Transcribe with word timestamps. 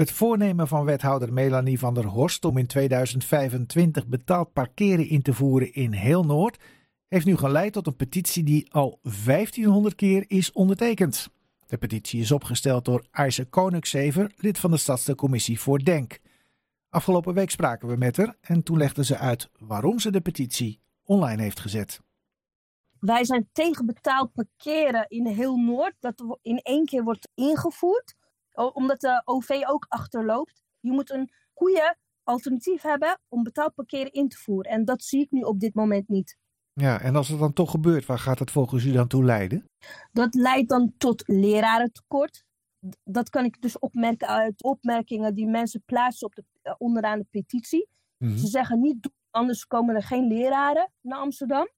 Het 0.00 0.12
voornemen 0.12 0.68
van 0.68 0.84
wethouder 0.84 1.32
Melanie 1.32 1.78
van 1.78 1.94
der 1.94 2.04
Horst 2.06 2.44
om 2.44 2.56
in 2.56 2.66
2025 2.66 4.06
betaald 4.06 4.52
parkeren 4.52 5.08
in 5.08 5.22
te 5.22 5.34
voeren 5.34 5.74
in 5.74 5.92
heel 5.92 6.24
Noord 6.24 6.62
heeft 7.08 7.26
nu 7.26 7.36
geleid 7.36 7.72
tot 7.72 7.86
een 7.86 7.96
petitie 7.96 8.44
die 8.44 8.72
al 8.72 8.98
1500 9.02 9.94
keer 9.94 10.24
is 10.26 10.52
ondertekend. 10.52 11.28
De 11.66 11.76
petitie 11.78 12.20
is 12.20 12.32
opgesteld 12.32 12.84
door 12.84 13.06
Ayse 13.10 13.44
Koningszever, 13.44 14.32
lid 14.36 14.58
van 14.58 14.70
de 14.70 14.76
Stadscommissie 14.76 15.60
voor 15.60 15.84
Denk. 15.84 16.18
Afgelopen 16.88 17.34
week 17.34 17.50
spraken 17.50 17.88
we 17.88 17.96
met 17.96 18.16
haar 18.16 18.36
en 18.40 18.62
toen 18.62 18.76
legde 18.76 19.04
ze 19.04 19.16
uit 19.16 19.50
waarom 19.58 19.98
ze 19.98 20.10
de 20.10 20.20
petitie 20.20 20.80
online 21.04 21.42
heeft 21.42 21.60
gezet. 21.60 22.00
Wij 23.00 23.24
zijn 23.24 23.48
tegen 23.52 23.86
betaald 23.86 24.32
parkeren 24.32 25.04
in 25.08 25.26
heel 25.26 25.56
Noord, 25.56 25.94
dat 25.98 26.38
in 26.42 26.58
één 26.58 26.84
keer 26.84 27.02
wordt 27.02 27.28
ingevoerd, 27.34 28.14
omdat 28.54 29.00
de 29.00 29.22
OV 29.24 29.62
ook 29.66 29.86
achterloopt. 29.88 30.62
Je 30.80 30.90
moet 30.90 31.10
een 31.10 31.30
goede 31.52 31.96
alternatief 32.22 32.82
hebben 32.82 33.20
om 33.28 33.42
betaald 33.42 33.74
parkeren 33.74 34.12
in 34.12 34.28
te 34.28 34.36
voeren. 34.36 34.72
En 34.72 34.84
dat 34.84 35.02
zie 35.02 35.20
ik 35.20 35.30
nu 35.30 35.40
op 35.40 35.60
dit 35.60 35.74
moment 35.74 36.08
niet. 36.08 36.36
Ja, 36.72 37.00
en 37.00 37.16
als 37.16 37.28
het 37.28 37.38
dan 37.38 37.52
toch 37.52 37.70
gebeurt, 37.70 38.06
waar 38.06 38.18
gaat 38.18 38.38
het 38.38 38.50
volgens 38.50 38.84
u 38.84 38.92
dan 38.92 39.08
toe 39.08 39.24
leiden? 39.24 39.64
Dat 40.12 40.34
leidt 40.34 40.68
dan 40.68 40.92
tot 40.98 41.22
lerarentekort. 41.26 42.44
Dat 43.04 43.30
kan 43.30 43.44
ik 43.44 43.62
dus 43.62 43.78
opmerken 43.78 44.28
uit 44.28 44.62
opmerkingen 44.62 45.34
die 45.34 45.46
mensen 45.46 45.82
plaatsen 45.84 46.26
op 46.26 46.34
de, 46.34 46.44
eh, 46.62 46.74
onderaan 46.78 47.18
de 47.18 47.26
petitie. 47.30 47.88
Mhm. 48.16 48.36
Ze 48.36 48.46
zeggen 48.46 48.80
niet, 48.80 49.10
anders 49.30 49.66
komen 49.66 49.94
er 49.94 50.02
geen 50.02 50.26
leraren 50.26 50.92
naar 51.00 51.18
Amsterdam. 51.18 51.68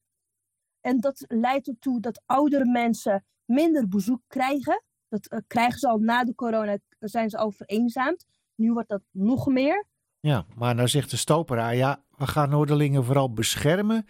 En 0.81 1.01
dat 1.01 1.25
leidt 1.29 1.69
ertoe 1.69 2.01
dat 2.01 2.23
oudere 2.27 2.65
mensen 2.65 3.25
minder 3.45 3.89
bezoek 3.89 4.23
krijgen. 4.27 4.83
Dat 5.13 5.33
uh, 5.33 5.39
krijgen 5.47 5.79
ze 5.79 5.89
al 5.89 5.99
na 5.99 6.25
de 6.25 6.35
corona, 6.35 6.79
zijn 6.99 7.31
ze 7.31 7.39
al 7.39 7.51
vereenzaamd. 7.51 8.27
Nu 8.55 8.73
wordt 8.73 8.89
dat 8.89 9.03
nog 9.11 9.47
meer. 9.47 9.87
Ja, 10.21 10.45
maar 10.55 10.75
nou 10.75 10.89
zegt 10.89 11.11
de 11.11 11.17
stoperaar, 11.17 11.77
ja, 11.77 12.03
we 12.17 12.27
gaan 12.27 12.51
Noorderlingen 12.51 13.05
vooral 13.05 13.33
beschermen 13.33 14.07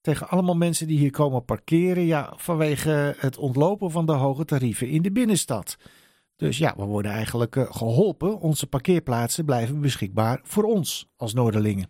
tegen 0.00 0.28
allemaal 0.28 0.56
mensen 0.56 0.86
die 0.86 0.98
hier 0.98 1.10
komen 1.10 1.44
parkeren. 1.44 2.04
Ja, 2.04 2.32
vanwege 2.36 3.14
het 3.18 3.36
ontlopen 3.36 3.90
van 3.90 4.06
de 4.06 4.12
hoge 4.12 4.44
tarieven 4.44 4.88
in 4.88 5.02
de 5.02 5.12
binnenstad. 5.12 5.76
Dus 6.36 6.58
ja, 6.58 6.74
we 6.76 6.84
worden 6.84 7.10
eigenlijk 7.10 7.56
eh, 7.56 7.72
geholpen. 7.72 8.40
Onze 8.40 8.66
parkeerplaatsen 8.66 9.44
blijven 9.44 9.80
beschikbaar 9.80 10.40
voor 10.42 10.64
ons 10.64 11.08
als 11.16 11.34
Noorderlingen. 11.34 11.88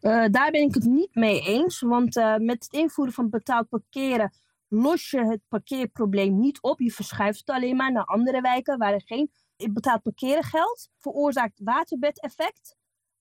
Uh, 0.00 0.26
daar 0.30 0.50
ben 0.50 0.62
ik 0.62 0.74
het 0.74 0.84
niet 0.84 1.14
mee 1.14 1.40
eens. 1.40 1.80
Want 1.80 2.16
uh, 2.16 2.36
met 2.36 2.64
het 2.64 2.72
invoeren 2.72 3.14
van 3.14 3.30
betaald 3.30 3.68
parkeren 3.68 4.32
los 4.68 5.10
je 5.10 5.24
het 5.24 5.40
parkeerprobleem 5.48 6.38
niet 6.38 6.62
op. 6.62 6.80
Je 6.80 6.92
verschuift 6.92 7.38
het 7.38 7.50
alleen 7.50 7.76
maar 7.76 7.92
naar 7.92 8.04
andere 8.04 8.40
wijken 8.40 8.78
waar 8.78 8.92
er 8.92 9.02
geen 9.04 9.30
betaald 9.72 10.02
parkeren 10.02 10.44
geldt. 10.44 10.90
Veroorzaakt 10.98 11.60
waterbedeffect. 11.64 12.76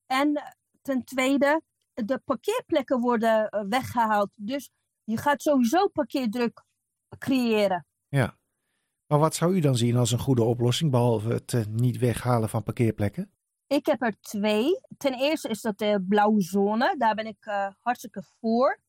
En 0.06 0.56
ten 0.82 1.04
tweede, 1.04 1.62
de 1.94 2.22
parkeerplekken 2.26 3.00
worden 3.00 3.50
eh, 3.50 3.64
weggehaald. 3.70 4.30
Dus 4.42 4.70
je 5.04 5.18
gaat 5.18 5.42
sowieso 5.42 5.88
parkeerdruk 5.88 6.64
creëren. 7.18 7.86
Ja. 8.08 8.38
Maar 9.08 9.20
wat 9.20 9.36
zou 9.36 9.56
u 9.56 9.60
dan 9.60 9.78
zien 9.78 9.96
als 9.96 10.12
een 10.12 10.20
goede 10.20 10.44
oplossing, 10.44 10.92
behalve 10.92 11.30
het 11.30 11.54
eh, 11.54 11.66
niet 11.66 11.98
weghalen 11.98 12.50
van 12.50 12.64
parkeerplekken? 12.64 13.32
Ik 13.68 13.86
heb 13.86 14.02
er 14.02 14.20
twee. 14.22 14.80
Ten 14.98 15.14
eerste 15.14 15.50
is 15.50 15.62
dat 15.62 15.78
de 15.78 16.06
blauwe 16.08 16.42
zone. 16.42 16.96
Daar 16.98 17.16
ben 17.16 17.26
ik 17.26 17.46
uh, 17.46 17.68
hartstikke 17.80 18.24
voor. 18.40 18.80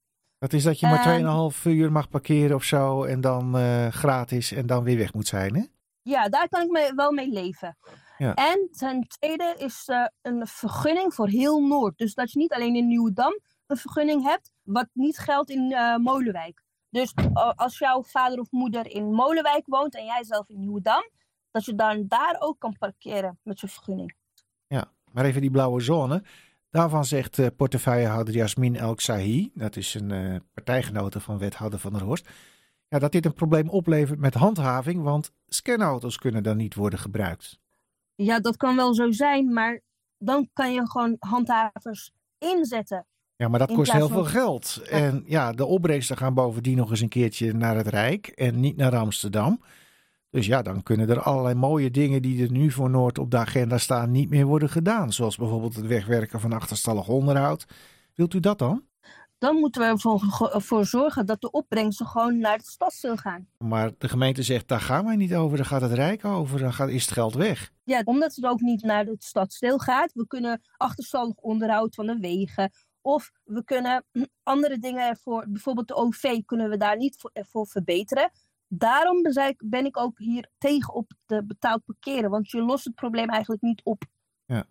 Dat 0.46 0.54
is 0.54 0.64
dat 0.64 0.80
je 0.80 0.86
maar 0.86 1.52
2,5 1.54 1.62
uur 1.64 1.92
mag 1.92 2.08
parkeren 2.08 2.56
of 2.56 2.64
zo 2.64 3.04
en 3.04 3.20
dan 3.20 3.54
gratis 3.92 4.52
en 4.52 4.66
dan 4.66 4.84
weer 4.84 4.96
weg 4.96 5.14
moet 5.14 5.26
zijn, 5.26 5.54
hè? 5.54 5.62
Ja, 6.02 6.28
daar 6.28 6.48
kan 6.48 6.62
ik 6.62 6.70
me 6.70 6.92
wel 6.94 7.12
mee 7.12 7.28
leven. 7.32 7.76
Ja. 8.18 8.34
En 8.34 8.68
ten 8.70 9.08
tweede 9.08 9.54
is 9.58 9.88
uh, 9.88 10.06
een 10.22 10.46
vergunning 10.46 11.14
voor 11.14 11.28
heel 11.28 11.66
Noord. 11.66 11.98
Dus 11.98 12.14
dat 12.14 12.32
je 12.32 12.38
niet 12.38 12.52
alleen 12.52 12.76
in 12.76 12.86
Nieuwedam 12.86 13.40
een 13.66 13.76
vergunning 13.76 14.22
hebt, 14.22 14.52
wat 14.62 14.88
niet 14.92 15.18
geldt 15.18 15.50
in 15.50 15.70
uh, 15.70 15.96
Molenwijk. 15.96 16.62
Dus 16.90 17.14
als 17.54 17.78
jouw 17.78 18.02
vader 18.02 18.38
of 18.38 18.50
moeder 18.50 18.90
in 18.90 19.12
Molenwijk 19.12 19.66
woont 19.66 19.96
en 19.96 20.04
jij 20.04 20.24
zelf 20.24 20.48
in 20.48 20.60
Nieuwedam, 20.60 21.10
dat 21.50 21.64
je 21.64 21.74
dan 21.74 22.04
daar 22.08 22.36
ook 22.38 22.58
kan 22.58 22.76
parkeren 22.78 23.38
met 23.42 23.60
je 23.60 23.68
vergunning. 23.68 24.14
Ja, 24.66 24.92
maar 25.12 25.24
even 25.24 25.40
die 25.40 25.50
blauwe 25.50 25.80
zone. 25.80 26.22
Daarvan 26.76 27.04
zegt 27.04 27.56
portefeuillehouder 27.56 28.34
Jasmin 28.34 28.76
El 28.76 28.94
Sahi, 28.96 29.50
dat 29.54 29.76
is 29.76 29.94
een 29.94 30.42
partijgenote 30.54 31.20
van 31.20 31.38
wethouder 31.38 31.78
Van 31.78 31.92
der 31.92 32.02
Horst, 32.02 32.28
ja, 32.88 32.98
dat 32.98 33.12
dit 33.12 33.24
een 33.24 33.32
probleem 33.32 33.68
oplevert 33.68 34.18
met 34.18 34.34
handhaving, 34.34 35.02
want 35.02 35.32
scanauto's 35.46 36.18
kunnen 36.18 36.42
dan 36.42 36.56
niet 36.56 36.74
worden 36.74 36.98
gebruikt. 36.98 37.58
Ja, 38.14 38.40
dat 38.40 38.56
kan 38.56 38.76
wel 38.76 38.94
zo 38.94 39.10
zijn, 39.10 39.52
maar 39.52 39.80
dan 40.18 40.48
kan 40.52 40.72
je 40.72 40.90
gewoon 40.90 41.16
handhavers 41.18 42.12
inzetten. 42.38 43.06
Ja, 43.36 43.48
maar 43.48 43.58
dat 43.58 43.72
kost 43.72 43.92
heel 43.92 44.08
veel 44.08 44.24
geld. 44.24 44.82
En 44.90 45.22
ja, 45.26 45.52
de 45.52 45.64
opbrengsten 45.64 46.16
gaan 46.16 46.34
bovendien 46.34 46.76
nog 46.76 46.90
eens 46.90 47.00
een 47.00 47.08
keertje 47.08 47.52
naar 47.52 47.76
het 47.76 47.86
Rijk 47.86 48.26
en 48.26 48.60
niet 48.60 48.76
naar 48.76 48.96
Amsterdam. 48.96 49.60
Dus 50.30 50.46
ja, 50.46 50.62
dan 50.62 50.82
kunnen 50.82 51.08
er 51.08 51.20
allerlei 51.20 51.54
mooie 51.54 51.90
dingen 51.90 52.22
die 52.22 52.42
er 52.42 52.50
nu 52.50 52.70
voor 52.70 52.90
Noord 52.90 53.18
op 53.18 53.30
de 53.30 53.36
agenda 53.36 53.78
staan 53.78 54.10
niet 54.10 54.30
meer 54.30 54.46
worden 54.46 54.68
gedaan. 54.68 55.12
Zoals 55.12 55.36
bijvoorbeeld 55.36 55.76
het 55.76 55.86
wegwerken 55.86 56.40
van 56.40 56.52
achterstallig 56.52 57.08
onderhoud. 57.08 57.66
Wilt 58.14 58.34
u 58.34 58.40
dat 58.40 58.58
dan? 58.58 58.82
dan 59.38 59.56
moeten 59.56 59.80
we 59.80 60.48
ervoor 60.52 60.84
zorgen 60.84 61.26
dat 61.26 61.40
de 61.40 61.50
opbrengsten 61.50 62.06
gewoon 62.06 62.38
naar 62.38 62.58
de 62.58 62.64
stadsdeel 62.64 63.16
gaan. 63.16 63.48
Maar 63.58 63.90
de 63.98 64.08
gemeente 64.08 64.42
zegt, 64.42 64.68
daar 64.68 64.80
gaan 64.80 65.04
wij 65.04 65.16
niet 65.16 65.34
over, 65.34 65.56
daar 65.56 65.66
gaat 65.66 65.80
het 65.80 65.92
Rijk 65.92 66.24
over, 66.24 66.58
dan 66.58 66.72
gaat, 66.72 66.88
is 66.88 67.04
het 67.04 67.12
geld 67.12 67.34
weg. 67.34 67.72
Ja, 67.84 68.02
omdat 68.04 68.34
het 68.34 68.44
ook 68.44 68.60
niet 68.60 68.82
naar 68.82 69.04
het 69.04 69.24
stadsdeel 69.24 69.78
gaat. 69.78 70.12
We 70.12 70.26
kunnen 70.26 70.62
achterstallig 70.76 71.34
onderhoud 71.34 71.94
van 71.94 72.06
de 72.06 72.18
wegen 72.18 72.70
of 73.00 73.30
we 73.44 73.64
kunnen 73.64 74.04
andere 74.42 74.78
dingen 74.78 75.08
ervoor, 75.08 75.44
bijvoorbeeld 75.48 75.88
de 75.88 75.94
OV, 75.94 76.40
kunnen 76.44 76.70
we 76.70 76.76
daar 76.76 76.96
niet 76.96 77.16
voor, 77.18 77.30
ervoor 77.32 77.66
verbeteren. 77.66 78.30
Daarom 78.68 79.22
ben 79.64 79.84
ik 79.84 79.96
ook 79.96 80.18
hier 80.18 80.50
tegen 80.58 80.94
op 80.94 81.12
de 81.26 81.44
betaald 81.44 81.84
parkeren, 81.84 82.30
want 82.30 82.50
je 82.50 82.62
lost 82.62 82.84
het 82.84 82.94
probleem 82.94 83.28
eigenlijk 83.28 83.62
niet 83.62 83.80
op. 83.84 84.04
Ja. 84.44 84.66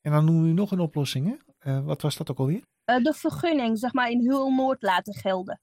En 0.00 0.12
dan 0.12 0.24
noemen 0.24 0.44
we 0.44 0.52
nog 0.52 0.70
een 0.70 0.80
oplossing, 0.80 1.26
hè? 1.26 1.70
Uh, 1.72 1.84
wat 1.84 2.02
was 2.02 2.16
dat 2.16 2.30
ook 2.30 2.38
alweer? 2.38 2.62
Eh, 2.84 3.02
de 3.02 3.14
vergunning 3.14 3.78
zeg 3.78 3.92
maar, 3.92 4.10
in 4.10 4.20
heel 4.20 4.50
Noord 4.50 4.82
laten 4.82 5.14
gelden. 5.14 5.60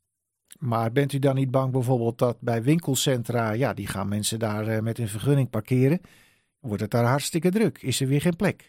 Maar 0.59 0.91
bent 0.91 1.13
u 1.13 1.19
dan 1.19 1.35
niet 1.35 1.51
bang 1.51 1.71
bijvoorbeeld 1.71 2.17
dat 2.17 2.41
bij 2.41 2.63
winkelcentra, 2.63 3.51
ja, 3.51 3.73
die 3.73 3.87
gaan 3.87 4.07
mensen 4.07 4.39
daar 4.39 4.67
uh, 4.67 4.79
met 4.79 4.97
een 4.97 5.07
vergunning 5.07 5.49
parkeren, 5.49 6.01
wordt 6.59 6.81
het 6.81 6.91
daar 6.91 7.05
hartstikke 7.05 7.49
druk? 7.49 7.81
Is 7.81 8.01
er 8.01 8.07
weer 8.07 8.21
geen 8.21 8.35
plek? 8.35 8.65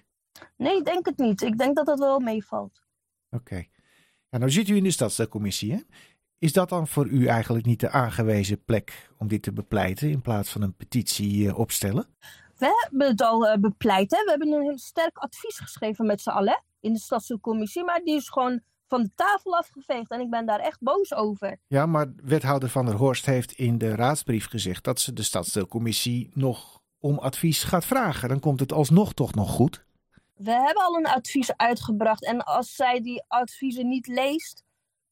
Nee, 0.56 0.76
ik 0.76 0.84
denk 0.84 1.06
het 1.06 1.18
niet. 1.18 1.42
Ik 1.42 1.58
denk 1.58 1.76
dat 1.76 1.86
dat 1.86 1.98
wel 1.98 2.20
meevalt. 2.20 2.82
Oké. 3.30 3.64
Ja, 4.28 4.38
nou 4.38 4.50
zit 4.50 4.68
u 4.68 4.76
in 4.76 4.82
de 4.82 4.90
stadscommissie, 4.90 5.72
hè? 5.72 5.78
Is 6.40 6.52
dat 6.52 6.68
dan 6.68 6.86
voor 6.86 7.06
u 7.06 7.26
eigenlijk 7.26 7.66
niet 7.66 7.80
de 7.80 7.90
aangewezen 7.90 8.64
plek 8.64 9.10
om 9.18 9.28
dit 9.28 9.42
te 9.42 9.52
bepleiten 9.52 10.10
in 10.10 10.22
plaats 10.22 10.50
van 10.50 10.62
een 10.62 10.74
petitie 10.74 11.44
uh, 11.44 11.58
opstellen? 11.58 12.06
We 12.56 12.86
hebben 12.88 13.08
het 13.08 13.22
al 13.22 13.60
bepleit. 13.60 14.10
Hè? 14.10 14.24
We 14.24 14.30
hebben 14.30 14.52
een 14.52 14.78
sterk 14.78 15.18
advies 15.18 15.58
geschreven 15.58 16.06
met 16.06 16.20
z'n 16.20 16.30
allen 16.30 16.62
in 16.80 16.92
de 16.92 16.98
stadscommissie, 16.98 17.84
maar 17.84 18.00
die 18.04 18.16
is 18.16 18.28
gewoon 18.28 18.60
van 18.86 19.02
de 19.02 19.10
tafel 19.14 19.56
afgeveegd 19.56 20.10
en 20.10 20.20
ik 20.20 20.30
ben 20.30 20.46
daar 20.46 20.60
echt 20.60 20.80
boos 20.80 21.14
over. 21.14 21.58
Ja, 21.66 21.86
maar 21.86 22.12
wethouder 22.16 22.68
Van 22.68 22.86
der 22.86 22.94
Horst 22.94 23.26
heeft 23.26 23.52
in 23.52 23.78
de 23.78 23.94
raadsbrief 23.94 24.48
gezegd 24.48 24.84
dat 24.84 25.00
ze 25.00 25.12
de 25.12 25.22
stadsdeelcommissie 25.22 26.30
nog 26.34 26.80
om 26.98 27.18
advies 27.18 27.62
gaat 27.62 27.84
vragen. 27.84 28.28
Dan 28.28 28.40
komt 28.40 28.60
het 28.60 28.72
alsnog 28.72 29.12
toch 29.12 29.34
nog 29.34 29.50
goed. 29.50 29.84
We 30.34 30.50
hebben 30.50 30.84
al 30.84 30.96
een 30.96 31.06
advies 31.06 31.56
uitgebracht 31.56 32.24
en 32.24 32.44
als 32.44 32.74
zij 32.74 33.00
die 33.00 33.24
adviezen 33.28 33.88
niet 33.88 34.06
leest, 34.06 34.64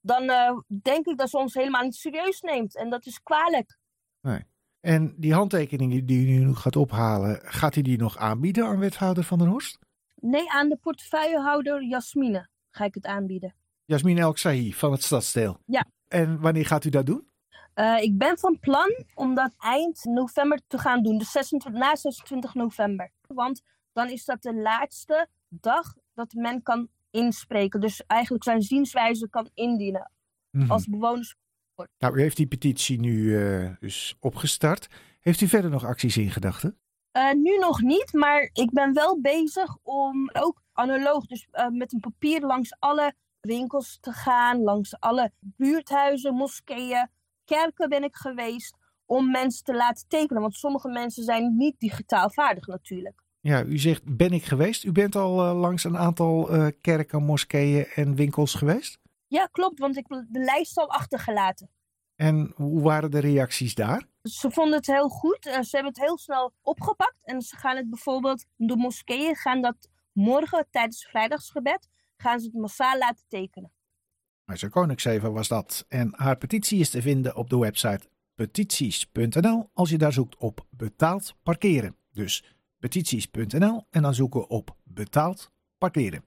dan 0.08 0.22
uh, 0.22 0.58
denk 0.82 1.06
ik 1.06 1.18
dat 1.18 1.30
ze 1.30 1.38
ons 1.38 1.54
helemaal 1.54 1.82
niet 1.82 1.94
serieus 1.94 2.40
neemt 2.40 2.76
en 2.76 2.90
dat 2.90 3.06
is 3.06 3.22
kwalijk. 3.22 3.78
Nee. 4.20 4.46
En 4.80 5.14
die 5.16 5.34
handtekeningen 5.34 6.06
die 6.06 6.26
u 6.26 6.30
nu 6.30 6.54
gaat 6.54 6.76
ophalen, 6.76 7.40
gaat 7.42 7.76
u 7.76 7.82
die 7.82 7.98
nog 7.98 8.16
aanbieden 8.16 8.66
aan 8.66 8.78
wethouder 8.78 9.24
Van 9.24 9.38
der 9.38 9.48
Horst? 9.48 9.78
Nee, 10.14 10.50
aan 10.50 10.68
de 10.68 10.76
portefeuillehouder 10.76 11.84
Jasmine 11.84 12.48
ga 12.70 12.84
ik 12.84 12.94
het 12.94 13.06
aanbieden. 13.06 13.54
Jasmine 13.84 14.20
El 14.20 14.36
Sahi 14.36 14.72
van 14.72 14.92
het 14.92 15.02
Stadsdeel. 15.02 15.58
Ja. 15.66 15.84
En 16.08 16.40
wanneer 16.40 16.66
gaat 16.66 16.84
u 16.84 16.90
dat 16.90 17.06
doen? 17.06 17.28
Uh, 17.74 18.02
ik 18.02 18.18
ben 18.18 18.38
van 18.38 18.58
plan 18.58 19.04
om 19.14 19.34
dat 19.34 19.54
eind 19.58 20.04
november 20.04 20.60
te 20.66 20.78
gaan 20.78 21.02
doen. 21.02 21.18
Dus 21.18 21.30
26, 21.30 21.80
na 21.80 21.96
26 21.96 22.54
november. 22.54 23.10
Want 23.26 23.62
dan 23.92 24.08
is 24.08 24.24
dat 24.24 24.42
de 24.42 24.54
laatste 24.54 25.28
dag 25.48 25.94
dat 26.14 26.32
men 26.32 26.62
kan 26.62 26.88
inspreken. 27.10 27.80
Dus 27.80 28.02
eigenlijk 28.06 28.44
zijn 28.44 28.62
zienswijze 28.62 29.28
kan 29.28 29.50
indienen. 29.54 30.12
Mm 30.50 30.70
Als 30.70 30.86
bewoners. 30.86 31.34
Nou, 31.98 32.16
u 32.16 32.20
heeft 32.20 32.36
die 32.36 32.46
petitie 32.46 33.00
nu 33.00 33.12
uh, 33.12 33.70
dus 33.80 34.16
opgestart. 34.20 34.88
Heeft 35.20 35.40
u 35.40 35.48
verder 35.48 35.70
nog 35.70 35.84
acties 35.84 36.16
in 36.16 36.30
gedachten? 36.30 36.78
Uh, 37.16 37.32
nu 37.32 37.58
nog 37.58 37.80
niet, 37.80 38.12
maar 38.12 38.50
ik 38.52 38.70
ben 38.70 38.92
wel 38.94 39.20
bezig 39.20 39.76
om 39.82 40.30
ook 40.32 40.62
analoog, 40.72 41.26
dus 41.26 41.48
uh, 41.52 41.68
met 41.68 41.92
een 41.92 42.00
papier 42.00 42.40
langs 42.40 42.76
alle 42.78 43.14
winkels 43.40 43.98
te 44.00 44.12
gaan, 44.12 44.62
langs 44.62 45.00
alle 45.00 45.32
buurthuizen, 45.40 46.34
moskeeën, 46.34 47.08
kerken 47.44 47.88
ben 47.88 48.04
ik 48.04 48.16
geweest, 48.16 48.76
om 49.06 49.30
mensen 49.30 49.64
te 49.64 49.74
laten 49.74 50.08
tekenen. 50.08 50.42
Want 50.42 50.54
sommige 50.54 50.88
mensen 50.88 51.24
zijn 51.24 51.56
niet 51.56 51.80
digitaal 51.80 52.30
vaardig 52.30 52.66
natuurlijk. 52.66 53.22
Ja, 53.48 53.64
u 53.64 53.78
zegt 53.78 54.16
ben 54.16 54.32
ik 54.32 54.44
geweest. 54.44 54.84
U 54.84 54.92
bent 54.92 55.16
al 55.16 55.46
uh, 55.46 55.60
langs 55.60 55.84
een 55.84 55.98
aantal 55.98 56.54
uh, 56.54 56.66
kerken, 56.80 57.22
moskeeën 57.22 57.86
en 57.86 58.14
winkels 58.14 58.54
geweest? 58.54 58.98
Ja, 59.26 59.46
klopt, 59.46 59.78
want 59.78 59.96
ik 59.96 60.04
heb 60.08 60.24
de 60.28 60.40
lijst 60.40 60.78
al 60.78 60.90
achtergelaten. 60.90 61.70
En 62.14 62.52
hoe 62.54 62.82
waren 62.82 63.10
de 63.10 63.18
reacties 63.18 63.74
daar? 63.74 64.08
Ze 64.22 64.50
vonden 64.50 64.76
het 64.76 64.86
heel 64.86 65.08
goed. 65.08 65.38
Ze 65.42 65.68
hebben 65.70 65.92
het 65.92 66.00
heel 66.00 66.18
snel 66.18 66.54
opgepakt. 66.62 67.16
En 67.22 67.42
ze 67.42 67.56
gaan 67.56 67.76
het 67.76 67.90
bijvoorbeeld, 67.90 68.44
de 68.56 68.76
moskeeën 68.76 69.36
gaan 69.36 69.62
dat 69.62 69.88
morgen 70.12 70.66
tijdens 70.70 71.06
vrijdagsgebed, 71.10 71.88
gaan 72.16 72.40
ze 72.40 72.46
het 72.46 72.54
massaal 72.54 72.98
laten 72.98 73.24
tekenen. 73.28 73.72
Marcel 74.44 74.68
Koningseven 74.68 75.32
was 75.32 75.48
dat. 75.48 75.84
En 75.88 76.12
haar 76.16 76.36
petitie 76.36 76.80
is 76.80 76.90
te 76.90 77.02
vinden 77.02 77.36
op 77.36 77.50
de 77.50 77.58
website 77.58 78.08
petities.nl 78.34 79.70
als 79.72 79.90
je 79.90 79.98
daar 79.98 80.12
zoekt 80.12 80.36
op 80.36 80.66
betaald 80.70 81.34
parkeren. 81.42 81.96
Dus 82.12 82.57
petities.nl 82.78 83.84
en 83.90 84.02
dan 84.02 84.14
zoeken 84.14 84.50
op 84.50 84.76
betaald 84.84 85.50
parkeren. 85.78 86.24